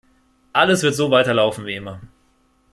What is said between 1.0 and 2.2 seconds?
weiterlaufen wie immer.